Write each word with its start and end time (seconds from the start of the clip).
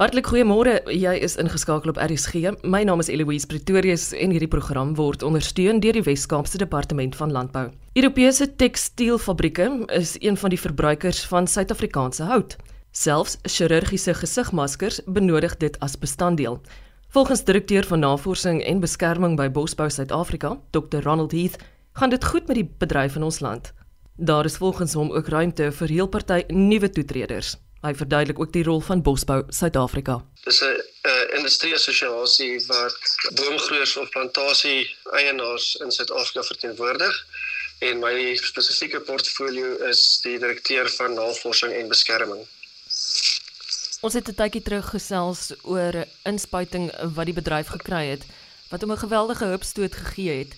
Hartlik 0.00 0.30
goeiemôre. 0.32 0.78
Jy 0.88 1.10
is 1.20 1.34
ingeskakel 1.36 1.90
op 1.92 1.98
RSG. 2.00 2.54
My 2.64 2.78
naam 2.88 3.02
is 3.02 3.10
Eloise 3.12 3.44
Pretorius 3.44 4.14
en 4.16 4.32
hierdie 4.32 4.48
program 4.48 4.94
word 4.96 5.20
ondersteun 5.20 5.82
deur 5.84 5.98
die 5.98 6.02
Wes-Kaapse 6.06 6.56
Departement 6.62 7.18
van 7.18 7.34
Landbou. 7.36 7.66
Europese 8.00 8.48
tekstielfabrieke 8.48 9.68
is 9.98 10.14
een 10.24 10.40
van 10.40 10.56
die 10.56 10.60
verbruikers 10.62 11.20
van 11.28 11.44
Suid-Afrikaanse 11.44 12.30
hout. 12.32 12.56
Selfs 12.96 13.36
chirurgiese 13.44 14.16
gesigmaskers 14.22 15.04
benodig 15.04 15.58
dit 15.60 15.76
as 15.84 16.00
bestanddeel. 16.00 16.62
Volgens 17.12 17.44
direkteur 17.44 17.84
van 17.84 18.00
navorsing 18.00 18.64
en 18.64 18.80
beskerming 18.80 19.36
by 19.36 19.50
Bosbou 19.52 19.92
Suid-Afrika, 19.92 20.56
Dr. 20.72 21.04
Ronald 21.04 21.36
Heath, 21.36 21.60
gaan 21.92 22.16
dit 22.16 22.24
goed 22.24 22.48
met 22.48 22.56
die 22.56 22.70
bedryf 22.78 23.20
in 23.20 23.28
ons 23.28 23.44
land. 23.44 23.74
Daar 24.16 24.48
is 24.48 24.56
volgens 24.56 24.96
hom 24.96 25.12
ook 25.12 25.28
ruimte 25.28 25.68
vir 25.72 25.88
heel 25.88 26.08
party 26.08 26.46
nuwe 26.48 26.88
toetreders. 26.88 27.58
Hy 27.80 27.94
verduidelik 27.96 28.38
ook 28.38 28.52
die 28.52 28.62
rol 28.62 28.80
van 28.84 29.02
Bosbou 29.02 29.44
Suid-Afrika. 29.48 30.18
Dis 30.44 30.60
'n 30.60 30.76
uh, 31.08 31.38
industrie 31.38 31.74
assosiasie 31.74 32.66
wat 32.66 32.98
boomgroeiers 33.34 33.96
of 33.96 34.08
plantasie 34.08 34.96
eienaars 35.12 35.76
in 35.76 35.90
Suid-Afrika 35.90 36.42
verteenwoordig 36.42 37.26
en 37.78 37.98
my 37.98 38.36
spesifieke 38.36 39.00
portfolio 39.00 39.76
is 39.88 40.20
die 40.22 40.38
direkteur 40.38 40.90
van 40.90 41.14
navorsing 41.14 41.72
en 41.72 41.88
beskerming. 41.88 42.46
Ons 44.00 44.14
het 44.14 44.28
'n 44.28 44.34
tydjie 44.34 44.62
terug 44.62 44.90
gesels 44.90 45.52
oor 45.62 45.96
'n 45.96 46.08
inspuiting 46.22 46.92
wat 47.16 47.24
die 47.24 47.38
bedryf 47.40 47.66
gekry 47.66 48.04
het 48.10 48.24
wat 48.68 48.80
hom 48.80 48.92
'n 48.92 49.04
geweldige 49.06 49.44
hupstoot 49.44 49.94
gegee 49.94 50.38
het 50.38 50.52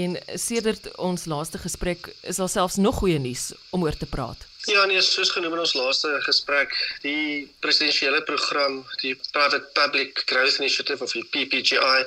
en 0.00 0.16
sedert 0.40 0.88
ons 0.96 1.26
laaste 1.30 1.60
gesprek 1.62 2.10
is 2.30 2.40
daar 2.40 2.50
selfs 2.50 2.80
nog 2.86 2.98
goeie 3.02 3.20
nuus 3.22 3.52
om 3.70 3.84
oor 3.86 3.96
te 3.96 4.08
praat. 4.10 4.46
Ja, 4.64 4.84
nee, 4.88 5.00
soos 5.04 5.30
genoem 5.34 5.52
in 5.58 5.62
ons 5.66 5.74
laaste 5.76 6.10
gesprek, 6.24 6.72
die 7.04 7.44
presidensiële 7.60 8.22
program, 8.24 8.80
die 9.02 9.12
Private 9.36 9.68
Public 9.76 10.22
Growth 10.24 10.58
Initiative 10.58 11.04
of 11.04 11.12
die 11.12 11.26
PPGI 11.34 12.06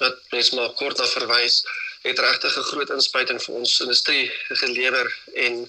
wat 0.00 0.18
mens 0.32 0.50
maar 0.56 0.72
kort 0.78 0.98
na 0.98 1.06
verwys, 1.06 1.60
het 2.02 2.18
regtig 2.18 2.56
'n 2.58 2.68
groot 2.70 2.90
inspuiting 2.90 3.42
vir 3.42 3.54
ons 3.54 3.80
industrie 3.80 4.30
gelewer 4.48 5.12
en 5.34 5.68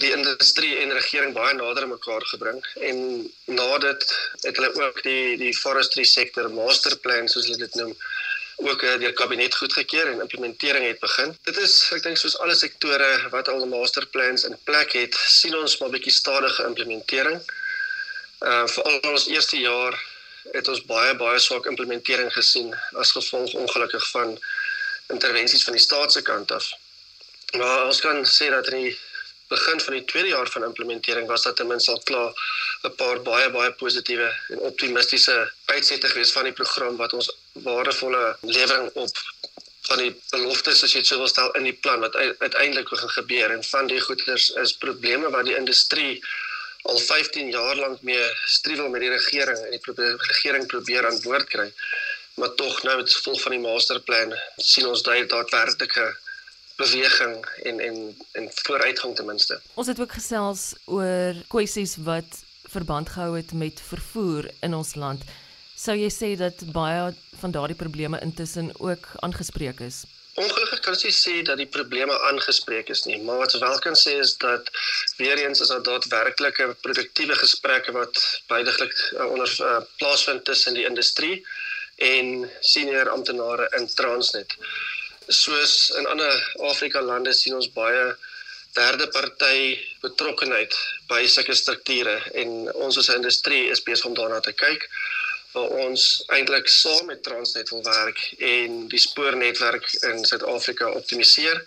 die 0.00 0.12
industrie 0.12 0.76
en 0.80 0.92
regering 0.96 1.34
baie 1.34 1.54
nader 1.54 1.86
mekaar 1.88 2.24
gebring 2.30 2.60
en 2.88 2.98
na 3.44 3.78
dit 3.78 4.06
het 4.46 4.56
hulle 4.56 4.70
ook 4.86 5.02
die 5.02 5.36
die 5.36 5.52
forestry 5.56 6.04
sektor 6.04 6.48
masterplan 6.50 7.28
soos 7.28 7.46
hulle 7.46 7.66
dit 7.66 7.74
noem 7.80 7.92
ook 8.56 8.82
uh, 8.82 8.98
deur 8.98 9.12
kabinet 9.12 9.54
goedgekeur 9.54 10.06
en 10.12 10.20
implementering 10.20 10.86
het 10.86 10.98
begin. 10.98 11.36
Dit 11.42 11.56
is 11.56 11.74
ek 11.96 12.02
dink 12.02 12.18
soos 12.20 12.38
alle 12.38 12.54
sektore 12.54 13.10
wat 13.30 13.48
al 13.48 13.66
masterplans 13.66 14.46
in 14.48 14.56
plek 14.64 14.92
het, 14.92 15.14
sien 15.14 15.56
ons 15.58 15.78
maar 15.80 15.90
bietjie 15.94 16.14
stadige 16.14 16.66
implementering. 16.68 17.40
Uh 18.44 18.66
veral 18.70 19.00
ons 19.10 19.26
eerste 19.32 19.58
jaar 19.58 19.98
het 20.52 20.68
ons 20.68 20.84
baie 20.84 21.14
baie 21.16 21.38
swak 21.40 21.66
implementering 21.66 22.30
gesien 22.32 22.74
as 23.00 23.14
gevolg 23.16 23.54
ongelukkig 23.54 24.08
van 24.10 24.38
intervensies 25.12 25.64
van 25.64 25.76
die 25.76 25.82
staat 25.82 26.12
se 26.12 26.22
kant 26.22 26.52
af. 26.52 26.70
Maar 27.58 27.86
ons 27.86 28.00
kan 28.00 28.24
sê 28.26 28.50
dat 28.50 28.68
in 28.72 28.86
die 28.86 28.98
begin 29.48 29.80
van 29.80 29.94
die 29.94 30.04
tweede 30.04 30.28
jaar 30.28 30.48
van 30.48 30.64
implementering 30.64 31.26
was 31.28 31.42
dat 31.42 31.56
ten 31.56 31.66
minste 31.66 31.90
al 31.90 32.02
klaar 32.10 32.32
'n 32.82 32.94
paar 33.00 33.22
baie 33.22 33.50
baie 33.50 33.72
positiewe 33.72 34.28
en 34.48 34.58
optimistiese 34.58 35.52
uitsette 35.64 36.08
gewees 36.08 36.32
van 36.32 36.44
die 36.44 36.52
program 36.52 36.96
wat 36.96 37.12
ons 37.12 37.30
waardevolle 37.52 38.36
lewering 38.40 38.90
op 38.92 39.10
van 39.88 40.00
die 40.00 40.12
beloftes 40.30 40.82
as 40.84 40.94
jy 40.94 41.02
dit 41.02 41.10
sou 41.10 41.18
wil 41.20 41.28
stel 41.28 41.50
in 41.58 41.68
die 41.68 41.76
plan 41.84 42.00
wat 42.00 42.16
uiteindelik 42.16 42.88
gaan 42.88 43.14
gebeur. 43.18 43.50
En 43.50 43.64
van 43.64 43.86
die 43.86 44.00
goeders 44.00 44.48
is 44.62 44.76
probleme 44.84 45.30
wat 45.30 45.44
die 45.44 45.56
industrie 45.56 46.24
al 46.82 46.98
15 46.98 47.50
jaar 47.50 47.76
lank 47.76 48.02
mee 48.02 48.24
struwel 48.56 48.88
met 48.92 49.04
die 49.04 49.12
regering 49.12 49.60
en 49.64 49.70
die 49.76 50.10
regering 50.30 50.66
probeer 50.66 51.06
aan 51.08 51.20
boord 51.24 51.48
kry. 51.52 51.68
Maar 52.40 52.54
tog 52.60 52.82
nou 52.82 52.96
met 52.96 53.12
gevolg 53.12 53.40
van 53.40 53.56
die 53.56 53.60
masterplan 53.60 54.34
sien 54.56 54.88
ons 54.88 55.04
daai 55.06 55.26
daadwerklike 55.26 56.06
beweging 56.76 57.46
en 57.62 57.80
en 57.80 58.16
en 58.32 58.48
vooruitgang 58.54 59.16
ten 59.16 59.26
minste. 59.26 59.60
Ons 59.74 59.86
het 59.86 60.00
ook 60.00 60.12
gesels 60.12 60.74
oor 60.84 61.34
kwessies 61.48 61.96
wat 61.96 62.42
verband 62.74 63.08
gehou 63.08 63.36
het 63.36 63.52
met 63.52 63.80
vervoer 63.80 64.50
in 64.60 64.74
ons 64.74 64.94
land. 64.94 65.22
Sou 65.76 65.96
jy 65.98 66.10
sê 66.10 66.34
dat 66.38 66.64
baie 66.72 67.14
van 67.40 67.50
daardie 67.50 67.78
probleme 67.78 68.20
intussen 68.22 68.72
ook 68.78 69.08
aangespreek 69.26 69.80
is? 69.80 70.04
Ongelukkig 70.34 70.80
kan 70.82 70.96
jy 70.98 71.10
sê 71.14 71.34
dat 71.46 71.60
die 71.60 71.70
probleme 71.70 72.14
aangespreek 72.28 72.88
is 72.90 73.04
nie, 73.06 73.20
maar 73.22 73.38
wat 73.44 73.52
jy 73.54 73.60
wel 73.62 73.78
kan 73.84 73.94
sê 73.98 74.16
is 74.22 74.32
dat 74.42 74.70
weer 75.18 75.38
eens 75.38 75.60
is 75.62 75.70
daar 75.70 75.84
daadwerklike 75.86 76.66
produktiewe 76.86 77.36
gesprekke 77.38 77.94
wat 77.94 78.18
buidiglik 78.50 78.96
uh, 79.12 79.28
onder 79.30 79.52
uh, 79.60 79.76
plaasvind 80.00 80.44
tussen 80.44 80.74
die 80.74 80.88
industrie 80.88 81.36
en 81.96 82.50
senior 82.60 83.10
amptenare 83.10 83.68
in 83.78 83.86
Transnet. 83.94 84.56
Soos 85.28 85.90
in 85.98 86.06
ander 86.06 86.54
Afrika 86.70 87.00
lande 87.00 87.32
sien 87.32 87.54
ons 87.54 87.70
baie 87.72 88.16
derde 88.74 89.06
party 89.14 89.78
betrokkenheid 90.02 90.74
by 91.08 91.22
sulke 91.30 91.54
strukture 91.54 92.16
en 92.40 92.72
ons 92.74 92.98
as 92.98 93.08
'n 93.08 93.20
industrie 93.22 93.70
is 93.70 93.82
besig 93.82 94.06
om 94.06 94.14
daarna 94.14 94.40
te 94.40 94.52
kyk 94.52 94.88
waar 95.54 95.70
ons 95.86 96.24
eintlik 96.36 96.68
saam 96.68 97.06
met 97.06 97.22
Transnet 97.22 97.70
wil 97.70 97.82
werk 97.82 98.20
en 98.38 98.88
die 98.88 98.98
spoornetwerk 98.98 99.86
in 100.10 100.24
Suid-Afrika 100.24 100.90
optimaliseer 100.90 101.62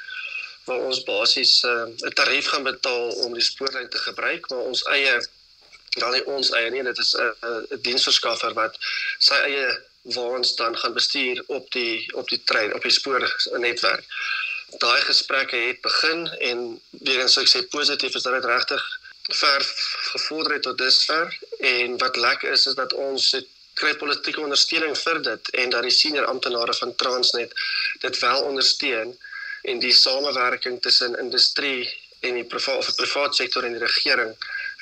waar 0.67 0.83
ons 0.89 1.03
basies 1.07 1.63
eh, 1.63 1.71
'n 1.71 2.07
uh, 2.07 2.13
tarief 2.19 2.47
gaan 2.51 2.63
betaal 2.63 3.09
om 3.23 3.33
die 3.33 3.47
spoorlyn 3.51 3.89
te 3.89 3.97
gebruik 3.97 4.49
maar 4.49 4.65
ons 4.71 4.83
eie 4.91 5.15
wel 6.01 6.11
nie 6.11 6.25
ons 6.25 6.51
eie 6.51 6.69
nie 6.69 6.83
dit 6.83 6.97
is 7.05 7.13
'n 7.15 7.31
uh, 7.49 7.61
'n 7.75 7.81
diensverskaffer 7.87 8.53
wat 8.53 8.75
sy 9.19 9.39
eie 9.49 9.67
waens 10.13 10.55
dan 10.55 10.77
gaan 10.77 10.93
bestuur 10.93 11.43
op 11.47 11.71
die 11.71 12.15
op 12.15 12.29
die 12.29 12.43
trein 12.43 12.73
op 12.73 12.81
die 12.81 12.91
spoornetwerk. 12.91 14.05
Daai 14.77 15.01
gesprekke 15.01 15.55
het 15.55 15.81
begin 15.81 16.27
en 16.27 16.81
weer 16.89 17.19
eens 17.19 17.37
ek 17.37 17.51
sê 17.51 17.63
positief 17.71 18.15
is 18.15 18.23
dat 18.23 18.33
dit 18.39 18.49
regtig 18.51 18.83
ver 19.27 19.63
gevorder 20.13 20.53
het 20.53 20.61
tot 20.61 20.77
dusver 20.77 21.37
en 21.59 21.97
wat 21.97 22.15
lekker 22.15 22.51
is 22.51 22.65
is 22.65 22.75
dat 22.75 22.93
ons 22.93 23.31
het 23.31 23.47
kry 23.73 23.93
politieke 23.95 24.41
ondersteuning 24.41 24.97
vir 24.97 25.21
dit 25.21 25.49
en 25.61 25.69
dat 25.69 25.85
die 25.85 25.93
senior 25.93 26.25
amptenare 26.25 26.73
van 26.73 26.95
Transnet 26.95 27.53
dit 28.01 28.19
wel 28.19 28.41
ondersteun 28.41 29.17
en 29.61 29.79
die 29.79 29.93
samewerking 29.93 30.81
tussen 30.81 31.19
industrie 31.19 31.83
en 32.19 32.39
die 32.39 32.43
private 32.43 32.77
of 32.77 32.85
die 32.85 32.95
private 33.03 33.35
sektor 33.43 33.63
en 33.63 33.75
die 33.77 33.83
regering 33.83 34.33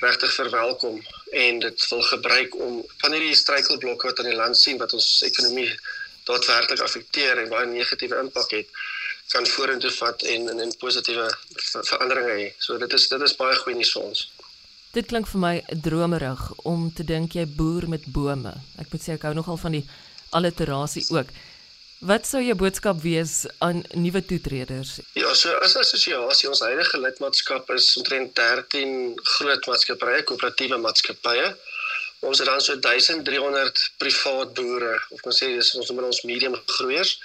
regtig 0.03 0.33
verwelkom 0.33 0.99
en 1.31 1.59
dit 1.59 1.87
wil 1.89 2.01
gebruik 2.01 2.55
om 2.55 2.81
van 3.03 3.15
hierdie 3.15 3.35
struikelblokke 3.35 4.09
wat 4.09 4.19
aan 4.19 4.31
die 4.31 4.39
land 4.41 4.57
sien 4.59 4.77
wat 4.81 4.93
ons 4.93 5.09
ekonomie 5.27 5.69
daadwerklik 6.27 6.81
affekteer 6.83 7.39
en 7.41 7.51
baie 7.51 7.69
negatiewe 7.69 8.19
impak 8.19 8.51
het 8.57 8.71
kan 9.33 9.45
vorentoe 9.49 9.91
vat 9.91 10.21
en 10.33 10.49
en, 10.49 10.59
en 10.59 10.73
positiewe 10.77 11.25
veranderinge 11.57 12.33
hê. 12.39 12.49
So 12.59 12.77
dit 12.77 12.93
is 12.93 13.07
dit 13.09 13.21
is 13.21 13.37
baie 13.39 13.55
goeie 13.61 13.77
nuus 13.77 13.93
vir 13.95 14.09
ons. 14.09 14.25
Dit 14.95 15.09
klink 15.11 15.27
vir 15.27 15.41
my 15.41 15.55
dromerig 15.87 16.43
om 16.71 16.87
te 16.93 17.03
dink 17.03 17.35
jy 17.35 17.45
boer 17.57 17.89
met 17.91 18.05
bome. 18.17 18.53
Ek 18.79 18.91
moet 18.93 19.03
sê 19.03 19.15
ek 19.15 19.25
hou 19.27 19.33
nogal 19.35 19.57
van 19.63 19.79
die 19.79 19.83
alliterasie 20.37 21.05
ook. 21.15 21.33
Wat 22.05 22.27
sou 22.29 22.37
jou 22.43 22.53
boodskap 22.53 22.99
wees 23.01 23.47
aan 23.65 23.79
nuwe 23.97 24.21
toetreders? 24.29 24.99
Ja, 25.17 25.31
so 25.33 25.49
as 25.65 25.73
assosiasie 25.81 26.49
ons 26.51 26.61
huidige 26.61 26.99
lidmaatskap 27.01 27.71
is 27.73 27.87
omtrent 27.97 28.35
13 28.37 29.15
groot 29.37 29.65
maatskappye, 29.71 30.19
koöperatiewe 30.29 30.77
maatskappye. 30.83 31.47
Ons 32.29 32.43
het 32.43 32.51
dan 32.51 32.61
so 32.61 32.77
1300 32.77 33.81
privaat 34.01 34.53
boere 34.59 34.93
of 35.15 35.25
ons 35.25 35.41
sê 35.41 35.49
dis 35.55 35.71
ons 35.79 35.89
noem 35.89 36.05
ons 36.11 36.21
medium 36.29 36.53
groeiers 36.75 37.15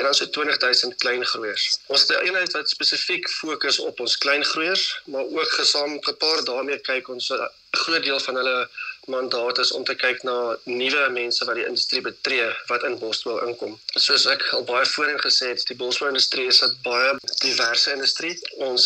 en 0.00 0.06
dan 0.06 0.14
so 0.14 0.26
20000 0.28 0.96
klein 0.96 1.24
groeiers. 1.32 1.64
Ons 1.86 2.00
het 2.00 2.10
'n 2.10 2.24
eenheid 2.26 2.52
wat 2.52 2.68
spesifiek 2.68 3.28
fokus 3.28 3.78
op 3.78 4.00
ons 4.00 4.18
klein 4.18 4.44
groeiers, 4.44 4.84
maar 5.04 5.24
ook 5.38 5.50
gesamentlik 5.60 6.04
gepaard 6.04 6.46
daarmee 6.46 6.78
kyk 6.78 7.08
ons 7.08 7.28
'n 7.30 7.48
groot 7.70 8.02
deel 8.02 8.20
van 8.20 8.34
hulle 8.34 8.68
mandaat 9.04 9.58
is 9.58 9.72
om 9.72 9.84
te 9.84 9.94
kyk 9.94 10.22
na 10.22 10.56
nuwe 10.64 11.08
mense 11.10 11.44
wat 11.44 11.54
die 11.54 11.66
industrie 11.66 12.00
betree 12.00 12.48
wat 12.66 12.82
in 12.88 12.98
Bosbou 12.98 13.36
inkom. 13.46 13.80
Soos 14.06 14.26
ek 14.26 14.42
al 14.56 14.64
baie 14.64 14.86
voorheen 14.86 15.20
gesê 15.20 15.46
het, 15.52 15.66
die 15.66 15.76
Bosbou 15.76 16.08
industrie 16.08 16.46
is 16.46 16.62
'n 16.62 16.78
baie 16.82 17.16
diverse 17.46 17.92
industrie. 17.92 18.34
Ons 18.68 18.84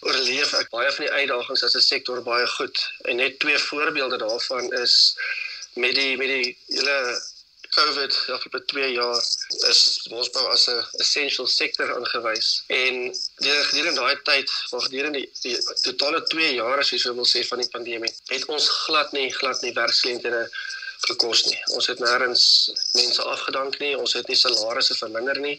oorleef 0.00 0.52
ek 0.52 0.68
baie 0.70 0.92
van 0.92 1.04
die 1.04 1.14
uitdagings 1.20 1.62
as 1.62 1.76
'n 1.76 1.88
sektor 1.92 2.22
baie 2.22 2.46
goed. 2.46 2.76
En 3.08 3.16
net 3.16 3.38
twee 3.38 3.58
voorbeelde 3.58 4.18
daarvan 4.18 4.72
is 4.72 5.16
met 5.74 5.94
die 5.94 6.16
met 6.16 6.28
die 6.28 6.58
hele 6.66 6.98
COVID 7.76 8.12
afgelope 8.34 8.64
2 8.72 8.92
jaar 8.92 9.22
is 9.70 9.80
bosbou 10.10 10.44
as 10.52 10.64
'n 10.72 10.84
essential 11.04 11.46
sektor 11.46 11.88
aangewys 11.96 12.48
en 12.66 12.94
gedurende 13.70 14.00
daai 14.00 14.16
tyd, 14.28 14.48
waar 14.70 14.86
gedurende 14.86 15.18
die, 15.18 15.30
die 15.42 15.56
totale 15.88 16.22
2 16.34 16.54
jaar 16.60 16.78
as 16.78 16.90
jy 16.90 16.98
sou 17.02 17.14
wil 17.18 17.28
sê 17.34 17.44
van 17.50 17.60
die 17.64 17.72
pandemie, 17.76 18.12
het 18.32 18.44
ons 18.56 18.68
glad 18.84 19.12
nie 19.12 19.28
glad 19.40 19.60
nie 19.62 19.74
werksgeleenthede 19.82 20.42
gekos 21.08 21.44
nie. 21.50 21.60
Ons 21.76 21.86
het 21.92 22.00
nêrens 22.00 22.44
mense 22.94 23.22
afgedank 23.34 23.78
nie, 23.84 23.92
ons 23.96 24.16
het 24.18 24.28
nie 24.28 24.40
salarisse 24.44 24.96
verminder 25.02 25.40
nie. 25.40 25.58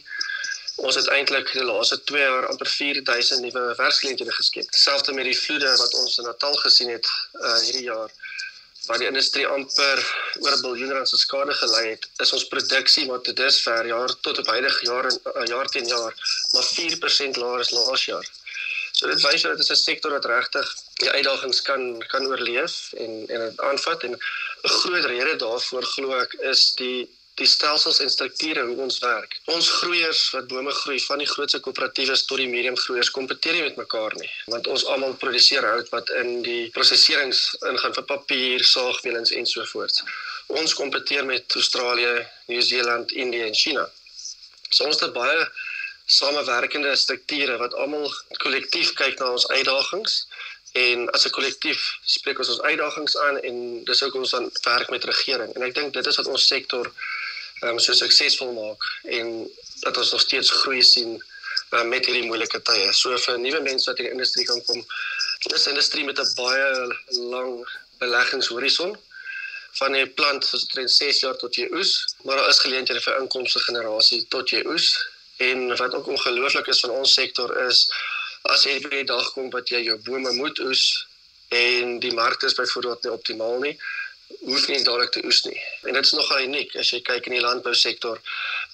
Ons 0.86 0.94
het 0.94 1.08
eintlik 1.14 1.52
die 1.52 1.64
laaste 1.70 1.98
2 2.10 2.22
jaar 2.22 2.46
amper 2.50 2.70
4000 2.70 3.40
nuwe 3.46 3.62
werksgeleenthede 3.78 4.34
geskep. 4.40 4.66
Selfs 4.70 5.10
met 5.10 5.26
die 5.26 5.38
vloede 5.38 5.70
wat 5.82 5.94
ons 6.02 6.18
in 6.18 6.28
Natal 6.30 6.54
gesien 6.64 6.90
het 6.96 7.06
uh 7.46 7.58
hierdie 7.64 7.88
jaar 7.92 8.10
waar 8.88 8.98
die 8.98 9.10
industrie 9.10 9.46
amper 9.46 10.00
oor 10.40 10.54
'n 10.56 10.64
biljoen 10.64 10.92
rand 10.96 11.08
se 11.08 11.18
skade 11.20 11.54
gelei 11.60 11.86
het, 11.90 12.08
is 12.24 12.32
ons 12.36 12.48
produksie 12.54 13.06
wat 13.10 13.24
tot 13.24 13.36
dusver 13.36 13.86
jaar 13.86 14.14
tot 14.26 14.38
op 14.42 14.46
huidige 14.54 14.84
jaar 14.90 15.06
en 15.10 15.18
uh, 15.34 15.46
jaar 15.54 15.68
teen 15.74 15.88
jaar 15.94 16.14
maar 16.52 16.68
4% 16.72 17.40
laer 17.42 17.64
as 17.64 17.74
laas 17.76 18.04
jaar. 18.04 18.28
So 18.92 19.06
dit 19.06 19.20
wys 19.22 19.42
dat 19.42 19.52
dit 19.56 19.60
is 19.60 19.70
'n 19.70 19.82
sektor 19.82 20.10
wat 20.10 20.24
regtig 20.24 20.66
die 21.02 21.10
uitdagings 21.10 21.62
kan 21.62 21.82
kan 22.12 22.26
oorleef 22.26 22.92
en 23.04 23.12
en 23.28 23.40
dit 23.46 23.60
aanvat 23.70 24.02
en 24.02 24.12
'n 24.12 24.74
groot 24.80 25.04
rede 25.04 25.36
daarvoor 25.36 25.84
glo 25.94 26.18
ek 26.24 26.32
is 26.52 26.62
die 26.82 27.00
die 27.38 27.46
stelsels 27.46 28.00
en 28.02 28.10
strukture 28.10 28.64
hoe 28.66 28.76
ons 28.82 28.98
werk. 29.02 29.36
Ons 29.54 29.68
groeiers 29.80 30.22
wat 30.34 30.48
bome 30.50 30.72
groei 30.80 30.98
van 31.04 31.22
die 31.22 31.28
grootse 31.30 31.60
koöperatiewe 31.64 32.16
tot 32.30 32.40
die 32.42 32.48
medium 32.50 32.76
groeiers 32.76 33.10
kompeteer 33.14 33.54
nie 33.56 33.66
met 33.68 33.78
mekaar 33.82 34.16
nie, 34.18 34.30
want 34.54 34.66
ons 34.72 34.86
almal 34.94 35.14
produseer 35.22 35.66
hout 35.70 35.90
wat 35.94 36.10
in 36.22 36.42
die 36.46 36.64
prosesserings 36.74 37.44
ingaan 37.70 37.94
vir 37.94 38.08
papier, 38.10 38.64
saagmeulens 38.72 39.34
en 39.38 39.46
so 39.46 39.64
voort. 39.72 40.02
Ons 40.60 40.74
kompeteer 40.74 41.26
met 41.28 41.58
Australië, 41.60 42.14
Nieu-Seeland, 42.50 43.12
Indië 43.12 43.46
en 43.50 43.58
China. 43.62 43.88
So 44.70 44.88
ons 44.88 45.00
het 45.00 45.14
baie 45.14 45.46
samewerkende 46.08 46.94
strukture 46.96 47.58
wat 47.60 47.74
almal 47.76 48.08
kollektief 48.42 48.94
kyk 48.96 49.18
na 49.20 49.34
ons 49.36 49.48
uitdagings 49.52 50.22
en 50.72 51.08
as 51.16 51.26
'n 51.26 51.34
kollektief 51.36 51.80
spreek 52.04 52.38
ons 52.38 52.48
ons 52.54 52.60
uitdagings 52.70 53.16
aan 53.16 53.40
en 53.48 53.84
dis 53.84 54.02
ook 54.02 54.14
ons 54.14 54.30
dan 54.30 54.50
werk 54.64 54.90
met 54.90 55.04
regering 55.04 55.52
en 55.54 55.62
ek 55.62 55.74
dink 55.74 55.92
dit 55.92 56.06
is 56.06 56.16
wat 56.16 56.26
ons 56.26 56.46
sektor 56.46 56.90
um, 57.62 57.78
so 57.78 57.92
suksesvol 57.92 58.52
maak 58.56 58.86
en 59.18 59.50
dat 59.80 59.96
ons 59.96 60.12
nog 60.12 60.20
steeds 60.20 60.50
groei 60.62 60.82
sien 60.82 61.16
um, 61.70 61.88
met 61.88 62.06
hierdie 62.06 62.26
moeilike 62.28 62.62
tye. 62.62 62.92
So 62.92 63.18
vir 63.26 63.38
nuwe 63.38 63.60
mense 63.66 63.90
wat 63.90 63.98
in 63.98 64.08
die 64.08 64.14
industrie 64.16 64.46
kan 64.46 64.62
kom, 64.64 64.80
dis 65.48 65.66
'n 65.66 65.74
industrie 65.74 66.04
met 66.04 66.18
'n 66.20 66.34
baie 66.36 66.68
lang 67.34 67.52
beleggingshorison 67.98 68.96
van 69.78 69.94
jy 69.94 70.06
plant 70.06 70.44
soos 70.44 70.66
dit 70.66 70.90
6 70.90 71.20
jaar 71.20 71.36
tot 71.36 71.54
jy 71.54 71.68
oes, 71.70 72.04
maar 72.24 72.36
daar 72.36 72.48
is 72.48 72.58
geleenthede 72.58 73.00
vir 73.00 73.20
inkomste 73.20 73.60
generasie 73.60 74.26
tot 74.28 74.50
jy 74.50 74.62
oes 74.66 74.96
En 75.38 75.76
wat 75.76 75.94
ook 75.94 76.06
ongelooflik 76.06 76.66
is 76.66 76.80
van 76.80 76.90
ons 76.90 77.12
sektor 77.12 77.66
is 77.66 77.90
as 78.42 78.64
jy 78.66 78.78
by 78.82 78.90
die 78.90 79.06
dag 79.06 79.26
kom 79.34 79.50
wat 79.54 79.70
jy 79.70 79.84
jou 79.86 79.94
bome 80.06 80.32
moet 80.34 80.58
oes 80.66 80.82
en 81.54 81.98
die 82.02 82.10
mark 82.14 82.42
is 82.42 82.56
byvoorbeeld 82.58 83.06
nie 83.06 83.12
optimaal 83.14 83.62
nie, 83.62 83.74
hoef 84.48 84.68
nie 84.68 84.78
dadelik 84.84 85.12
te 85.12 85.22
oes 85.26 85.42
nie. 85.44 85.58
En 85.88 85.96
dit 85.96 86.04
is 86.04 86.12
nogal 86.16 86.44
uniek 86.46 86.74
as 86.80 86.92
jy 86.92 87.00
kyk 87.06 87.28
in 87.28 87.36
die 87.36 87.44
landbousektor. 87.44 88.20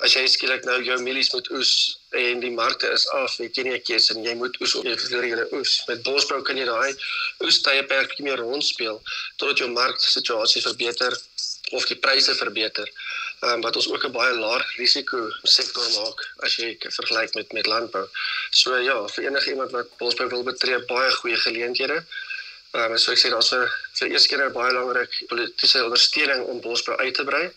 As 0.04 0.14
jy 0.16 0.24
skielik 0.30 0.66
nou 0.68 0.78
jou 0.82 0.96
mielies 1.02 1.32
moet 1.34 1.50
oes 1.56 1.72
en 2.20 2.40
die 2.42 2.52
markte 2.54 2.90
is 2.94 3.06
af, 3.16 3.36
het 3.42 3.56
jy 3.56 3.64
nie 3.68 3.74
'n 3.78 3.82
keuse 3.88 4.14
en 4.14 4.24
jy 4.24 4.34
moet 4.34 4.60
oes 4.60 4.74
of 4.74 4.84
jy 4.84 4.96
vir 4.96 5.28
julle 5.30 5.46
oes. 5.52 5.72
Met 5.88 6.02
bosbou 6.02 6.42
kan 6.42 6.56
jy 6.56 6.64
daai 6.64 6.94
oestye 7.46 7.82
perk 7.86 8.18
meer 8.18 8.38
rondspeel 8.38 9.02
totdat 9.36 9.58
jou 9.58 9.68
marksituasie 9.68 10.62
verbeter 10.62 11.12
of 11.72 11.86
die 11.86 12.00
pryse 12.06 12.34
verbeter 12.34 12.88
um, 13.44 13.60
wat 13.60 13.76
ons 13.76 13.88
ook 13.88 14.04
'n 14.04 14.12
baie 14.12 14.34
laer 14.34 14.62
risiko 14.76 15.18
sektor 15.42 15.86
maak 15.98 16.18
as 16.46 16.56
jy 16.56 16.76
vergelyk 16.80 17.34
met 17.34 17.52
met 17.52 17.66
landbou. 17.66 18.06
So 18.50 18.76
ja, 18.76 19.06
vir 19.08 19.24
enige 19.24 19.50
iemand 19.50 19.70
wat 19.70 19.96
bosbou 19.98 20.28
wil 20.28 20.42
betree, 20.42 20.78
baie 20.78 21.10
goeie 21.10 21.36
geleenthede. 21.36 22.04
Ehm 22.74 22.92
um, 22.92 22.98
so 22.98 23.12
ek 23.12 23.18
sê 23.18 23.30
daar's 23.30 23.48
vir 23.48 23.68
vir 23.98 24.08
eers 24.10 24.26
keer 24.26 24.44
'n 24.44 24.52
baie 24.52 24.72
belangrik 24.72 25.12
politieke 25.28 25.84
ondersteuning 25.84 26.42
om 26.44 26.60
bosbou 26.60 26.96
uit 26.96 27.14
te 27.14 27.24
brei. 27.24 27.50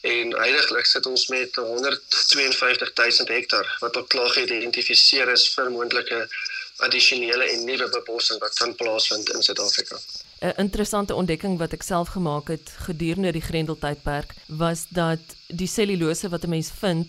En 0.00 0.36
heidaglik 0.36 0.86
sit 0.86 1.06
ons 1.06 1.26
met 1.28 1.52
152000 1.54 3.28
hektaar 3.28 3.76
wat 3.80 3.96
al 3.96 4.04
klaar 4.04 4.30
geïdentifiseer 4.36 5.28
is 5.32 5.48
vir 5.54 5.70
moontlike 5.70 6.28
addisionele 6.76 7.44
en 7.44 7.64
nuwe 7.64 7.88
bebossing 7.88 8.40
wat 8.40 8.54
kan 8.54 8.74
plaasvind 8.74 9.30
in 9.34 9.42
Suid-Afrika. 9.42 9.98
'n 10.44 10.52
interessante 10.56 11.14
ontdekking 11.14 11.58
wat 11.58 11.72
ek 11.72 11.82
self 11.82 12.08
gemaak 12.08 12.48
het 12.48 12.72
gedurende 12.86 13.32
die 13.32 13.42
Grendeltydperk 13.42 14.34
was 14.46 14.84
dat 14.88 15.20
die 15.46 15.68
selulose 15.68 16.28
wat 16.28 16.44
'n 16.44 16.48
mens 16.48 16.70
vind 16.78 17.08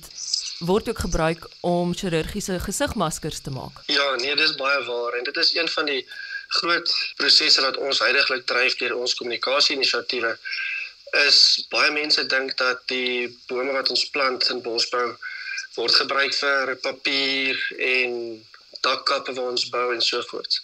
word 0.59 0.89
ook 0.89 0.99
gebruik 0.99 1.47
om 1.59 1.93
chirurgiese 1.93 2.59
gesigmaskers 2.59 3.39
te 3.39 3.49
maak. 3.49 3.83
Ja, 3.85 4.15
nee, 4.15 4.35
dis 4.35 4.55
baie 4.55 4.83
waar 4.83 5.13
en 5.13 5.23
dit 5.23 5.37
is 5.37 5.55
een 5.55 5.67
van 5.67 5.85
die 5.85 6.07
groot 6.59 6.95
prosesse 7.17 7.61
wat 7.61 7.77
ons 7.77 8.01
heidaglik 8.03 8.45
dryf 8.49 8.77
deur 8.79 8.97
ons 8.97 9.15
kommunikasie-inisiatiewe 9.19 10.35
is 11.27 11.39
baie 11.71 11.91
mense 11.95 12.25
dink 12.31 12.57
dat 12.59 12.81
die 12.91 13.29
bome 13.47 13.73
wat 13.75 13.89
ons 13.93 14.05
plant 14.15 14.49
in 14.51 14.61
bosbou 14.65 15.05
word 15.75 15.95
gebruik 16.01 16.33
vir 16.35 16.75
papier 16.83 17.59
en 17.91 18.17
dakkappe 18.85 19.33
waar 19.35 19.53
ons 19.53 19.69
bou 19.73 19.87
en 19.93 20.01
so 20.01 20.21
voort. 20.29 20.59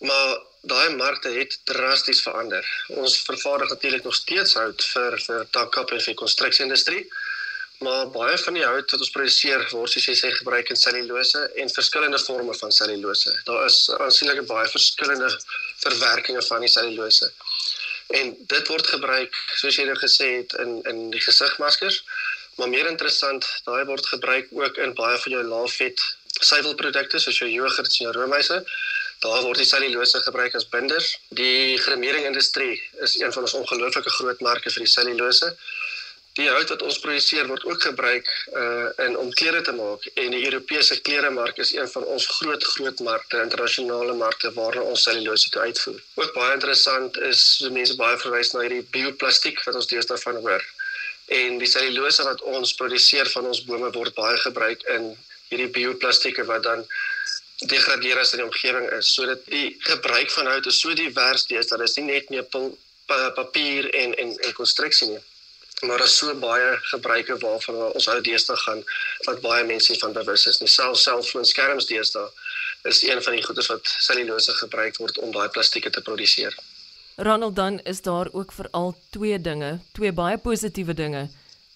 Maar 0.00 0.38
daai 0.70 0.96
markte 0.96 1.30
het 1.34 1.58
drasties 1.70 2.22
verander. 2.22 2.66
Ons 2.88 3.18
vervaardig 3.26 3.68
natuurlik 3.74 4.04
nog 4.04 4.14
steeds 4.14 4.54
hout 4.58 4.84
vir 4.92 5.18
vir 5.26 5.44
takkap 5.56 5.92
en 5.94 6.04
vir 6.06 6.18
konstruksieindustrie. 6.22 7.04
Maar 7.78 8.08
baie 8.10 8.38
van 8.42 8.56
die 8.58 8.64
hout 8.64 8.90
wat 8.90 9.02
ons 9.04 9.12
produseer 9.14 9.64
word 9.70 9.92
soos 9.92 10.08
jy 10.10 10.14
sê 10.18 10.30
gebruik 10.34 10.70
in 10.72 10.80
selulose 10.80 11.42
en 11.62 11.70
verskillende 11.70 12.18
forme 12.18 12.54
van 12.60 12.74
selulose. 12.74 13.34
Daar 13.46 13.66
is 13.66 13.78
aansienlik 13.98 14.46
baie 14.50 14.66
verskillende 14.72 15.30
verwerkings 15.84 16.50
van 16.50 16.66
die 16.66 16.72
selulose. 16.72 17.30
En 18.18 18.34
dit 18.54 18.72
word 18.72 18.86
gebruik 18.94 19.38
soos 19.60 19.78
jy 19.78 19.86
nou 19.86 19.98
gesê 20.02 20.30
het 20.40 20.56
in 20.64 20.80
in 20.90 21.04
die 21.14 21.22
gesigmaskers. 21.22 22.02
Maar 22.58 22.72
meer 22.74 22.90
interessant, 22.90 23.46
daai 23.64 23.84
word 23.86 24.06
gebruik 24.14 24.48
ook 24.50 24.80
in 24.86 24.94
baie 24.98 25.18
van 25.24 25.36
jou 25.36 25.44
laafvet 25.52 26.06
suiwelprodukte 26.38 27.18
soos 27.22 27.38
jou 27.38 27.50
jogurts 27.50 28.00
en 28.00 28.08
jou 28.08 28.16
roomyse 28.16 28.62
Daar 29.18 29.42
word 29.42 29.58
die 29.58 29.66
selulose 29.66 30.20
gebruik 30.22 30.54
as 30.54 30.68
binders. 30.70 31.08
Die 31.34 31.78
gremering-industrie 31.82 32.76
is 33.02 33.16
een 33.18 33.32
van 33.34 33.42
ons 33.48 33.54
ongelooflike 33.58 34.10
groot 34.14 34.42
marke 34.46 34.70
vir 34.70 34.84
die 34.84 34.90
selulose. 34.92 35.48
Die 36.38 36.46
hout 36.46 36.70
wat 36.70 36.82
ons 36.86 37.00
produseer 37.02 37.48
word 37.50 37.64
ook 37.66 37.82
gebruik 37.82 38.28
uh 38.60 39.04
in 39.04 39.16
om 39.18 39.30
klere 39.40 39.60
te 39.66 39.72
maak 39.74 40.04
en 40.22 40.34
die 40.34 40.44
Europese 40.46 40.96
kleremark 41.06 41.56
is 41.64 41.72
een 41.74 41.88
van 41.90 42.04
ons 42.14 42.26
groot 42.38 42.66
groot 42.72 43.00
markte, 43.06 43.40
internasionale 43.42 44.14
markte 44.20 44.52
waar 44.54 44.78
ons 44.82 45.02
selulose 45.08 45.50
toe 45.50 45.64
uitvoer. 45.66 45.96
Ook 46.22 46.34
baie 46.36 46.52
interessant 46.54 47.16
is 47.30 47.40
so 47.56 47.70
mense 47.74 47.96
baie 47.98 48.20
verwys 48.22 48.52
na 48.54 48.62
hierdie 48.64 48.84
bioplastiek 48.94 49.58
wat 49.66 49.78
ons 49.80 49.90
deesdae 49.90 50.18
van 50.22 50.38
hoor. 50.44 50.66
En 51.38 51.58
die 51.62 51.70
selulose 51.72 52.26
wat 52.28 52.44
ons 52.52 52.74
produseer 52.80 53.30
van 53.34 53.48
ons 53.50 53.64
bome 53.70 53.90
word 53.96 54.14
baie 54.18 54.36
gebruik 54.44 54.84
in 54.94 55.08
hierdie 55.48 55.72
bioplastieke 55.74 56.44
wat 56.52 56.62
dan 56.68 56.84
degradeer 57.72 58.20
as 58.22 58.36
in 58.36 58.44
die 58.44 58.46
omgewing 58.46 58.86
is. 59.00 59.10
So 59.14 59.26
dat 59.26 59.42
die 59.50 59.72
gebruik 59.88 60.30
van 60.36 60.52
hout 60.52 60.70
is 60.70 60.78
so 60.84 60.94
divers 60.94 61.48
deesdae 61.50 61.80
dit 61.82 61.98
nie 61.98 62.06
net 62.12 62.30
meer 62.30 62.46
pa 62.52 63.18
papier 63.40 63.90
en 64.04 64.14
en 64.14 64.32
en 64.36 64.56
konstruksie 64.60 65.10
nie. 65.16 65.20
Maar 65.80 65.98
daar 65.98 66.06
is 66.06 66.16
so 66.16 66.34
baie 66.34 66.70
gebruike 66.90 67.38
waarvan 67.38 67.76
ons 67.92 68.08
ou 68.08 68.20
deesdae 68.20 68.56
gaan 68.56 68.80
wat 69.26 69.40
baie 69.40 69.64
mense 69.64 69.94
van 69.98 70.12
bewus 70.12 70.46
is. 70.50 70.58
Nie 70.58 70.70
self 70.72 70.98
selfoon 70.98 71.46
skerms 71.46 71.86
deesdae 71.86 72.26
is 72.90 73.02
een 73.02 73.22
van 73.22 73.32
die 73.36 73.44
goederes 73.44 73.70
wat 73.70 73.94
selulose 74.06 74.52
gebruik 74.58 74.96
word 74.96 75.18
om 75.18 75.32
daai 75.32 75.48
plastieke 75.48 75.90
te 75.90 76.02
produseer. 76.02 76.54
Ronald 77.16 77.56
dan 77.56 77.80
is 77.80 78.02
daar 78.02 78.28
ook 78.32 78.52
veral 78.52 78.94
twee 79.10 79.40
dinge, 79.40 79.78
twee 79.92 80.12
baie 80.12 80.38
positiewe 80.38 80.94
dinge 80.94 81.28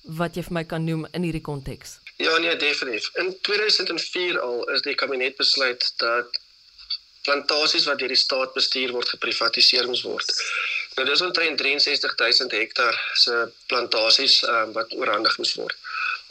wat 0.02 0.36
jy 0.36 0.42
vir 0.46 0.54
my 0.58 0.64
kan 0.66 0.84
noem 0.84 1.06
in 1.12 1.26
hierdie 1.26 1.42
konteks. 1.42 1.98
Ja 2.22 2.38
nee, 2.38 2.56
definitief. 2.56 3.10
In 3.18 3.34
2004 3.40 4.40
al 4.40 4.64
is 4.74 4.82
die 4.82 4.94
kabinet 4.94 5.36
besluit 5.36 5.92
dat 5.96 6.38
plantasies 7.22 7.86
wat 7.86 7.98
deur 7.98 8.10
die 8.14 8.18
staat 8.18 8.54
bestuur 8.54 8.92
word 8.94 9.08
geprivatiseer 9.14 9.86
moes 9.86 10.02
word. 10.06 10.30
Nou 10.94 11.06
dis 11.08 11.20
omtrent 11.24 11.60
63000 11.60 12.52
hektaar 12.52 12.96
se 13.14 13.36
plantasies 13.66 14.42
um, 14.48 14.72
wat 14.76 14.92
oorhandig 14.98 15.38
moes 15.40 15.54
word. 15.56 15.76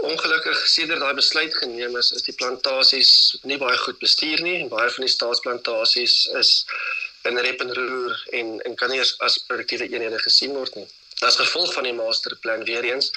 Ongelukkig 0.05 0.61
sedert 0.69 1.01
daai 1.01 1.13
besluit 1.17 1.53
geneem 1.57 1.97
is, 1.97 2.11
is 2.17 2.25
die 2.25 2.35
plantasies 2.37 3.11
nie 3.49 3.57
baie 3.61 3.77
goed 3.83 3.99
bestuur 4.01 4.41
nie 4.45 4.57
en 4.61 4.71
baie 4.73 4.89
van 4.89 5.05
die 5.05 5.13
staatsplantasies 5.13 6.15
is 6.41 6.53
in 7.29 7.37
rep 7.45 7.61
en 7.65 7.73
roer 7.77 8.17
en 8.37 8.55
en 8.65 8.77
kan 8.77 8.93
nie 8.93 9.01
as 9.01 9.37
produktiewe 9.49 9.89
eenhede 9.89 10.21
gesien 10.25 10.53
word 10.57 10.77
nie. 10.77 10.87
As 11.25 11.37
gevolg 11.41 11.73
van 11.73 11.85
die 11.89 11.97
masterplan 11.97 12.65
weer 12.69 12.85
eens 12.93 13.11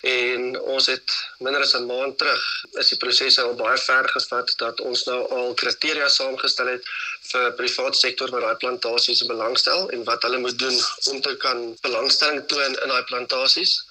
en 0.00 0.60
ons 0.60 0.86
het 0.86 1.12
minder 1.38 1.62
as 1.62 1.74
'n 1.74 1.86
maand 1.86 2.18
terug 2.18 2.42
is 2.72 2.88
die 2.88 2.98
prosesse 2.98 3.42
al 3.42 3.54
baie 3.54 3.78
ver 3.78 4.08
gevat 4.08 4.54
dat 4.56 4.80
ons 4.80 5.04
nou 5.04 5.20
al 5.38 5.54
kriteria 5.54 6.08
saamgestel 6.08 6.66
het 6.66 6.84
vir 7.30 7.52
private 7.52 7.98
sektor 7.98 8.30
wat 8.30 8.40
daai 8.40 8.56
plantasies 8.56 9.26
belangstel 9.26 9.88
en 9.90 10.04
wat 10.04 10.22
hulle 10.22 10.38
moet 10.38 10.58
doen 10.58 10.78
om 11.10 11.20
te 11.20 11.36
kan 11.36 11.76
belangstelling 11.80 12.46
toon 12.46 12.78
in 12.82 12.88
daai 12.88 13.04
plantasies. 13.04 13.84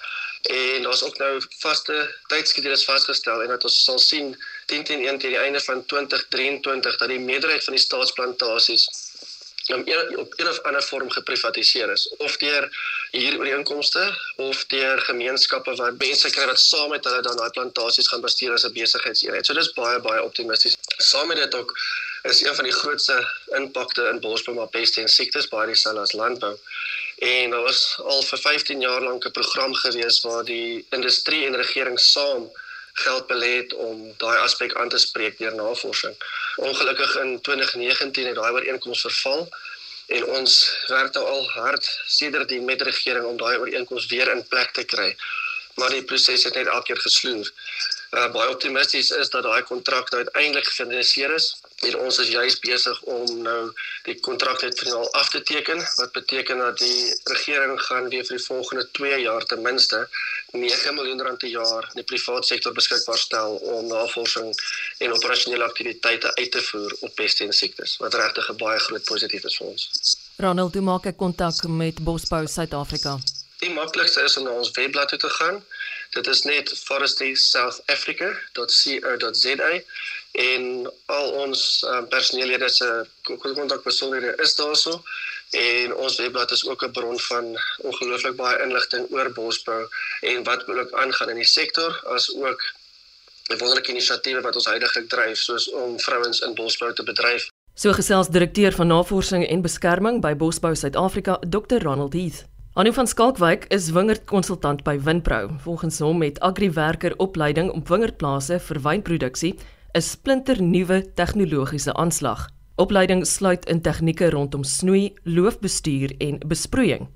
En 0.45 0.83
daar's 0.83 1.03
ook 1.03 1.17
nou 1.17 1.41
vaste 1.59 2.15
tydskedules 2.27 2.85
vasgestel 2.85 3.41
en 3.41 3.47
dat 3.47 3.63
ons 3.63 3.83
sal 3.83 3.99
sien 3.99 4.35
10 4.65 4.83
teen 4.83 5.05
1 5.07 5.19
teen 5.19 5.33
die 5.33 5.41
einde 5.41 5.61
van 5.61 5.85
2023 5.85 6.97
dat 6.97 7.09
die 7.09 7.19
meerderheid 7.19 7.63
van 7.63 7.73
die 7.73 7.83
staatsplantasies 7.83 8.85
om 9.73 9.81
een, 9.85 10.17
op 10.17 10.33
een 10.35 10.47
of 10.47 10.59
ander 10.61 10.83
vorm 10.83 11.09
geprivatiseer 11.09 11.91
is 11.91 12.07
of 12.17 12.37
deur 12.37 12.69
huurooreenkomste 13.11 14.03
of 14.35 14.65
deur 14.65 14.99
gemeenskappe 14.99 15.75
wat 15.75 15.97
mense 15.97 16.29
kry 16.29 16.45
wat 16.45 16.59
saam 16.59 16.89
met 16.89 17.03
hulle 17.03 17.21
dan 17.21 17.37
daai 17.37 17.49
plantasies 17.49 18.07
gaan 18.07 18.21
bestuur 18.21 18.53
as 18.53 18.65
'n 18.65 18.73
besigheidseenheid. 18.73 19.45
So 19.45 19.53
dis 19.53 19.73
baie 19.73 19.99
baie 19.99 20.23
optimisties. 20.23 20.77
Saam 20.97 21.27
met 21.27 21.37
dit 21.37 21.55
ook 21.55 21.77
is 22.23 22.43
een 22.43 22.55
van 22.55 22.63
die 22.63 22.73
grootste 22.73 23.17
impakte 23.45 24.09
in 24.11 24.19
bosbou 24.19 24.55
maar 24.55 24.67
peste 24.67 25.01
en 25.01 25.09
siektes 25.09 25.47
baie 25.47 25.67
dieselfde 25.67 26.01
as 26.01 26.11
landbou 26.11 26.57
En 27.15 27.49
daar 27.49 27.61
was 27.61 27.99
al 28.03 28.21
vir 28.21 28.39
15 28.39 28.81
jaar 28.81 29.01
lank 29.01 29.25
'n 29.25 29.31
program 29.31 29.73
gewees 29.73 30.21
waar 30.21 30.43
die 30.43 30.85
industrie 30.89 31.45
en 31.45 31.55
regering 31.55 31.99
saam 31.99 32.51
geld 32.95 33.27
belê 33.27 33.51
het 33.57 33.73
om 33.73 34.13
daai 34.17 34.37
aspek 34.39 34.75
aan 34.79 34.89
te 34.89 34.97
spreek 34.97 35.37
deur 35.37 35.55
navorsing. 35.55 36.15
Ongelukkig 36.55 37.15
in 37.23 37.41
2019 37.41 38.27
het 38.27 38.35
daai 38.35 38.51
ooreenkoms 38.51 39.01
verval 39.01 39.49
en 40.17 40.25
ons 40.37 40.53
werk 40.87 41.13
nou 41.13 41.25
al 41.25 41.49
hard 41.49 41.89
sedertdien 42.05 42.65
met 42.65 42.79
die 42.79 42.87
regering 42.87 43.25
om 43.25 43.37
daai 43.37 43.57
ooreenkoms 43.57 44.07
weer 44.13 44.31
in 44.31 44.47
plek 44.47 44.71
te 44.71 44.83
kry. 44.83 45.15
Maar 45.75 45.89
die 45.89 46.03
proses 46.03 46.43
het 46.43 46.55
net 46.55 46.67
elke 46.71 46.93
keer 46.93 47.01
gesloer. 47.07 47.51
Uh, 48.15 48.29
baie 48.31 48.49
optimisties 48.49 49.09
is 49.11 49.29
dat 49.29 49.43
daai 49.43 49.63
kontrak 49.67 50.11
nou 50.11 50.21
uiteindelik 50.23 50.67
gefinaliseer 50.69 51.33
is 51.35 51.47
en 51.87 51.97
ons 51.99 52.19
is 52.23 52.29
juis 52.31 52.55
besig 52.63 53.01
om 53.11 53.41
nou 53.43 53.71
die 54.05 54.15
kontrak 54.27 54.61
net 54.63 54.79
finaal 54.79 55.09
af 55.19 55.29
te 55.33 55.41
teken 55.49 55.81
wat 55.97 56.13
beteken 56.15 56.63
dat 56.63 56.77
die 56.79 57.11
regering 57.33 57.75
gaan 57.87 58.07
weer 58.13 58.23
vir 58.29 58.37
die 58.37 58.45
volgende 58.45 58.85
2 58.99 59.19
jaar 59.25 59.43
ten 59.51 59.61
minste 59.67 59.99
9 60.55 60.95
miljoen 60.95 61.25
rand 61.27 61.43
per 61.43 61.51
jaar 61.51 61.89
in 61.91 61.99
die 61.99 62.07
private 62.13 62.47
sektor 62.47 62.77
beskikbaar 62.79 63.19
stel 63.19 63.59
om 63.75 63.91
navorsing 63.91 64.53
en 64.97 65.15
operasionele 65.17 65.67
aktiwiteite 65.67 66.31
uit 66.35 66.51
te 66.51 66.61
voer 66.69 66.95
op 66.99 67.15
peste 67.19 67.43
en 67.43 67.53
siektes 67.53 67.97
wat 68.03 68.15
regtig 68.21 68.49
'n 68.49 68.57
baie 68.63 68.79
groot 68.79 69.03
positief 69.03 69.43
is 69.43 69.57
vir 69.57 69.67
ons. 69.67 69.89
Ronald, 70.37 70.73
hoe 70.73 70.87
maak 70.91 71.05
ek 71.05 71.17
kontak 71.17 71.67
met 71.67 71.99
Bosbou 71.99 72.47
Suid-Afrika? 72.47 73.19
Die 73.59 73.73
maklikste 73.73 74.23
is 74.23 74.37
om 74.37 74.43
na 74.43 74.51
ons 74.51 74.71
webblad 74.71 75.09
toe 75.09 75.19
te 75.19 75.29
gaan. 75.29 75.63
Dit 76.15 76.27
is 76.31 76.47
net 76.47 76.71
forestySouthAfrica.co.za 76.87 79.71
en 80.35 80.91
al 81.05 81.31
ons 81.43 81.85
um, 81.87 82.07
personeellede 82.07 82.69
se 82.69 83.07
kontakbesonderhede 83.23 84.43
is 84.43 84.55
daarso 84.55 85.01
en 85.51 85.95
ons 85.95 86.17
webblad 86.19 86.51
is 86.51 86.67
ook 86.67 86.83
'n 86.87 86.91
bron 86.91 87.19
van 87.19 87.59
ongelooflik 87.77 88.35
baie 88.35 88.63
inligting 88.63 89.07
oor 89.11 89.31
bosbou 89.31 89.87
en 90.21 90.43
wat 90.43 90.67
ook 90.67 90.93
aangaan 91.03 91.29
in 91.29 91.41
die 91.43 91.53
sektor 91.59 92.01
as 92.15 92.35
ook 92.35 92.61
wonderlike 93.47 93.91
inisiatiewe 93.91 94.41
wat 94.41 94.55
ons 94.55 94.65
heidaglik 94.65 95.09
dryf 95.09 95.37
soos 95.37 95.71
om 95.71 95.99
vrouens 95.99 96.39
in 96.39 96.53
bosbou 96.53 96.93
te 96.93 97.03
bedryf. 97.03 97.47
So 97.73 97.93
gesels 97.93 98.27
direkteur 98.27 98.71
van 98.71 98.87
navorsing 98.87 99.47
en 99.47 99.61
beskerming 99.61 100.21
by 100.21 100.35
Bosbou 100.35 100.75
Suid-Afrika, 100.75 101.39
Dr. 101.47 101.83
Ronald 101.83 102.13
Heath. 102.13 102.54
Anu 102.75 102.91
van 102.91 103.07
Skalkwyk 103.07 103.65
is 103.71 103.85
wingerdkonsultant 103.95 104.81
by 104.83 104.97
Winpro. 104.99 105.47
Volgens 105.63 105.99
hom 106.03 106.21
het 106.21 106.39
agriwerker 106.43 107.13
opleiding 107.23 107.69
op 107.71 107.87
wingerdplase 107.87 108.57
vir 108.59 108.79
wynproduksie 108.83 109.53
'n 109.95 110.01
splinternuwe 110.01 111.13
tegnologiese 111.15 111.93
aanslag. 111.93 112.49
Opleiding 112.75 113.25
sluit 113.25 113.65
in 113.65 113.81
tegnieke 113.81 114.29
rondom 114.29 114.63
snoei, 114.63 115.13
loofbestuur 115.23 116.15
en 116.17 116.39
besproeiing. 116.47 117.07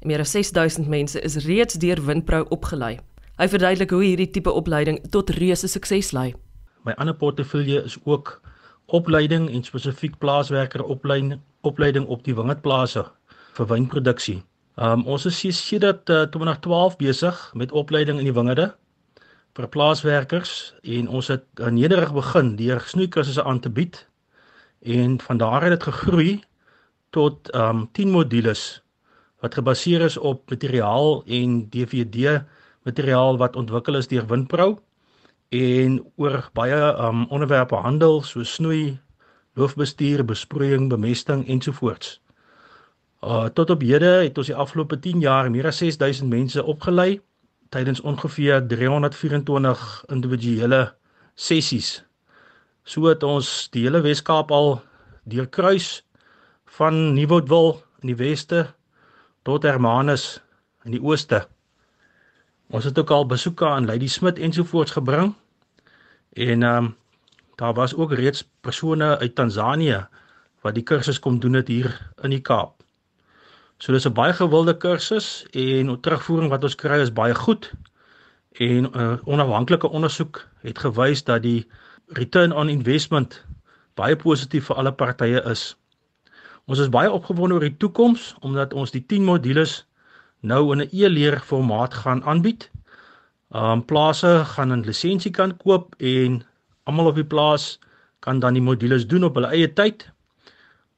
Meer 0.00 0.20
as 0.20 0.30
6000 0.30 0.88
mense 0.88 1.20
is 1.20 1.36
reeds 1.36 1.74
deur 1.74 2.04
Winpro 2.04 2.44
opgelei. 2.48 2.98
Hy 3.36 3.48
verduidelik 3.48 3.90
hoe 3.90 4.04
hierdie 4.04 4.30
tipe 4.30 4.52
opleiding 4.52 5.00
tot 5.10 5.30
reuse 5.30 5.68
sukses 5.68 6.12
lei. 6.12 6.34
My 6.84 6.92
ander 6.92 7.14
portefeulje 7.14 7.84
is 7.84 7.98
ook 8.04 8.42
opleiding 8.86 9.48
en 9.50 9.64
spesifiek 9.64 10.18
plaaswerker 10.18 10.84
opleiding 10.84 11.40
opleiding 11.60 12.06
op 12.06 12.24
die 12.24 12.34
wingerdplase 12.34 13.06
vir 13.52 13.66
wynproduksie. 13.66 14.42
Um 14.76 15.06
ons 15.08 15.24
is 15.24 15.38
sedert 15.56 16.10
uh, 16.12 16.26
2012 16.28 16.96
besig 17.00 17.36
met 17.54 17.72
opleiding 17.72 18.18
in 18.20 18.28
die 18.28 18.34
wingerde 18.36 18.74
vir 19.56 19.68
plaaswerkers 19.72 20.74
en 20.84 21.08
ons 21.08 21.30
het 21.32 21.46
uh, 21.60 21.70
nederig 21.72 22.12
begin 22.12 22.56
deur 22.58 22.82
snoeikursusse 22.84 23.44
aan 23.44 23.60
te 23.64 23.72
bied 23.72 24.02
en 24.84 25.16
van 25.20 25.40
daar 25.40 25.64
het 25.64 25.78
dit 25.78 25.86
gegroei 25.88 26.32
tot 27.16 27.48
um 27.56 27.86
10 27.96 28.12
modules 28.12 28.82
wat 29.40 29.56
gebaseer 29.56 30.04
is 30.04 30.18
op 30.20 30.44
materiaal 30.52 31.22
en 31.24 31.56
DVD 31.72 32.44
materiaal 32.84 33.40
wat 33.40 33.56
ontwikkel 33.56 33.96
is 33.96 34.12
deur 34.12 34.28
Winpro 34.28 34.68
en 35.56 36.02
oor 36.20 36.50
baie 36.52 36.82
um 37.08 37.24
onderwerpe 37.32 37.80
handel 37.80 38.20
soos 38.22 38.54
snoei, 38.60 38.98
loofbestuur, 39.56 40.24
besproeiing, 40.24 40.90
bemesting 40.92 41.46
ensovoorts. 41.48 42.18
Uh 43.26 43.48
tot 43.50 43.70
op 43.74 43.80
hede 43.82 44.10
het 44.22 44.36
ons 44.38 44.46
die 44.46 44.54
afgelope 44.54 44.98
10 45.02 45.18
jaar 45.20 45.48
meer 45.50 45.66
as 45.66 45.80
6000 45.82 46.28
mense 46.30 46.62
opgelei 46.62 47.20
tydens 47.74 48.00
ongeveer 48.00 48.60
324 48.70 50.04
individuele 50.14 50.94
sessies. 51.34 52.04
So 52.86 53.08
het 53.10 53.26
ons 53.26 53.66
die 53.74 53.82
hele 53.82 54.04
Wes-Kaap 54.04 54.54
al 54.54 54.78
deurkruis 55.26 56.04
van 56.78 57.16
Nieuwoudtville 57.18 57.82
in 58.04 58.12
die 58.12 58.18
weste 58.20 58.62
tot 59.42 59.66
Hermanus 59.66 60.28
in 60.86 60.94
die 60.94 61.02
ooste. 61.02 61.42
Ons 62.70 62.86
het 62.86 62.98
ook 62.98 63.10
al 63.10 63.26
besoeke 63.26 63.66
aan 63.66 63.90
Lady 63.90 64.06
Smit 64.06 64.38
ensovoorts 64.38 64.94
gebring. 64.94 65.34
En 66.38 66.62
ehm 66.62 66.84
um, 66.84 66.94
daar 67.56 67.74
was 67.74 67.94
ook 67.94 68.12
reeds 68.12 68.46
persone 68.60 69.18
uit 69.18 69.34
Tansanië 69.34 70.06
wat 70.62 70.74
die 70.74 70.82
kursus 70.82 71.18
kom 71.18 71.40
doen 71.40 71.52
het 71.58 71.68
hier 71.68 72.10
in 72.22 72.30
die 72.30 72.40
Kaap. 72.40 72.85
So 73.78 73.92
dis 73.92 74.06
'n 74.08 74.12
baie 74.12 74.32
gewilde 74.32 74.76
kursus 74.76 75.44
en 75.52 76.00
terugvoering 76.00 76.50
wat 76.50 76.62
ons 76.64 76.74
kry 76.74 77.00
is 77.00 77.12
baie 77.12 77.34
goed. 77.34 77.72
En 78.52 78.82
'n 78.82 78.96
uh, 78.96 79.16
onafhanklike 79.24 79.88
ondersoek 79.88 80.48
het 80.60 80.78
gewys 80.78 81.24
dat 81.24 81.42
die 81.42 81.68
return 82.06 82.52
on 82.52 82.68
investment 82.68 83.44
baie 83.94 84.16
positief 84.16 84.64
vir 84.66 84.76
alle 84.76 84.92
partye 84.92 85.42
is. 85.50 85.76
Ons 86.64 86.78
is 86.78 86.88
baie 86.88 87.10
opgewonde 87.12 87.54
oor 87.54 87.68
die 87.68 87.76
toekoms 87.76 88.34
omdat 88.40 88.72
ons 88.72 88.90
die 88.90 89.04
10 89.06 89.24
modules 89.24 89.86
nou 90.40 90.72
in 90.72 90.80
'n 90.80 90.88
e-leer 90.92 91.40
formaat 91.40 91.94
gaan 91.94 92.24
aanbied. 92.24 92.70
Um 93.50 93.84
plase 93.84 94.42
gaan 94.44 94.72
'n 94.72 94.86
lisensie 94.88 95.30
kan 95.30 95.56
koop 95.56 95.94
en 95.98 96.42
almal 96.84 97.06
op 97.06 97.14
die 97.14 97.30
plaas 97.34 97.78
kan 98.20 98.38
dan 98.38 98.52
die 98.52 98.62
modules 98.62 99.06
doen 99.06 99.24
op 99.24 99.34
hulle 99.34 99.52
eie 99.52 99.72
tyd 99.72 100.08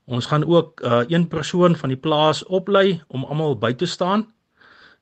Ons 0.09 0.27
gaan 0.27 0.45
ook 0.49 0.81
uh, 0.81 1.03
een 1.09 1.27
persoon 1.29 1.77
van 1.77 1.93
die 1.93 2.01
plaas 2.01 2.41
oplei 2.45 3.03
om 3.13 3.27
almal 3.29 3.59
by 3.61 3.75
te 3.77 3.87
staan 3.87 4.25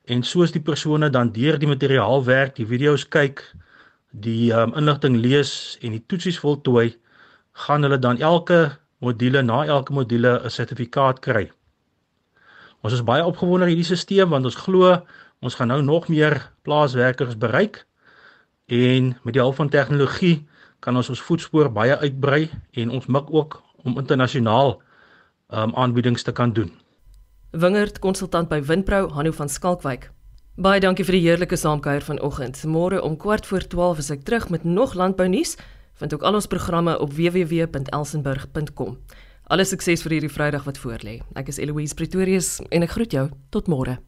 en 0.03 0.23
soos 0.23 0.51
die 0.51 0.61
persone 0.61 1.07
dan 1.09 1.31
deur 1.31 1.55
die 1.59 1.67
materiaal 1.67 2.23
werk, 2.27 2.55
die 2.55 2.67
video's 2.67 3.05
kyk, 3.07 3.39
die 4.11 4.51
um, 4.51 4.73
inligting 4.75 5.15
lees 5.19 5.77
en 5.83 5.95
die 5.95 6.03
toetsies 6.07 6.39
voltooi, 6.39 6.97
gaan 7.67 7.87
hulle 7.87 7.99
dan 7.99 8.19
elke 8.19 8.77
module 9.03 9.43
na 9.43 9.63
elke 9.65 9.93
module 9.93 10.39
'n 10.43 10.49
sertifikaat 10.49 11.19
kry. 11.19 11.51
Ons 12.83 12.93
is 12.93 13.03
baie 13.03 13.23
opgewonde 13.25 13.65
oor 13.65 13.71
hierdie 13.71 13.87
stelsel 13.87 14.27
want 14.27 14.45
ons 14.45 14.55
glo 14.55 14.91
ons 15.39 15.55
gaan 15.55 15.67
nou 15.67 15.81
nog 15.81 16.07
meer 16.07 16.51
plaaswerkers 16.63 17.37
bereik 17.37 17.85
en 18.67 19.15
met 19.23 19.33
die 19.33 19.41
hulp 19.41 19.55
van 19.55 19.69
tegnologie 19.69 20.47
kan 20.79 20.95
ons 20.95 21.09
ons 21.09 21.21
voetspoor 21.21 21.71
baie 21.71 21.97
uitbrei 21.97 22.49
en 22.71 22.89
ons 22.89 23.07
mik 23.07 23.31
ook 23.31 23.61
om 23.83 23.97
internasionaal 23.97 24.81
um, 25.49 25.75
aanbiedings 25.75 26.23
te 26.23 26.31
kan 26.31 26.53
doen. 26.53 26.71
Wingerd 27.51 27.99
konsultant 27.99 28.49
by 28.49 28.61
Winpro 28.61 29.09
Hanu 29.09 29.33
van 29.33 29.49
Skalkwyk. 29.49 30.09
Baie 30.57 30.81
dankie 30.81 31.05
vir 31.05 31.13
die 31.13 31.23
heerlike 31.27 31.55
saamkuier 31.55 32.01
vanoggend. 32.01 32.63
Môre 32.65 33.01
om 33.01 33.17
kwart 33.17 33.45
voor 33.45 33.67
12 33.67 34.01
is 34.01 34.11
ek 34.15 34.25
terug 34.25 34.49
met 34.49 34.63
nog 34.65 34.95
landbou 34.97 35.27
nuus. 35.29 35.55
Vind 35.97 36.13
ook 36.13 36.25
al 36.25 36.33
ons 36.37 36.49
programme 36.49 36.99
op 36.99 37.13
www.elsenburg.com. 37.13 38.97
Alle 39.47 39.65
sukses 39.65 40.01
vir 40.03 40.17
hierdie 40.17 40.33
Vrydag 40.33 40.65
wat 40.67 40.81
voorlê. 40.81 41.19
Ek 41.39 41.47
is 41.47 41.61
Eloise 41.61 41.95
Pretorius 41.95 42.57
en 42.69 42.83
ek 42.83 42.97
groet 42.97 43.13
jou 43.15 43.29
tot 43.53 43.69
môre. 43.71 43.99